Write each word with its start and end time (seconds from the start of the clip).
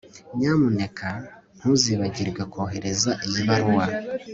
Nyamuneka 0.37 1.09
ntuzibagirwe 1.57 2.41
kohereza 2.51 3.11
iyi 3.27 3.41
baruwa 3.47 3.85